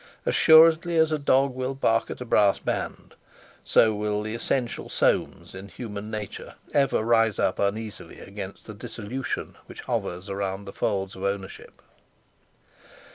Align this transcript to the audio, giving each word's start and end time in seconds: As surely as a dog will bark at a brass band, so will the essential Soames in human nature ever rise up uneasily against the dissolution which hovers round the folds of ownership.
As 0.25 0.33
surely 0.33 0.97
as 0.97 1.11
a 1.11 1.19
dog 1.19 1.53
will 1.53 1.75
bark 1.75 2.09
at 2.09 2.19
a 2.21 2.25
brass 2.25 2.57
band, 2.57 3.13
so 3.63 3.93
will 3.93 4.23
the 4.23 4.33
essential 4.33 4.89
Soames 4.89 5.53
in 5.53 5.67
human 5.67 6.09
nature 6.09 6.55
ever 6.73 7.03
rise 7.03 7.37
up 7.37 7.59
uneasily 7.59 8.19
against 8.19 8.65
the 8.65 8.73
dissolution 8.73 9.57
which 9.67 9.81
hovers 9.81 10.27
round 10.27 10.65
the 10.65 10.73
folds 10.73 11.15
of 11.15 11.21
ownership. 11.23 11.83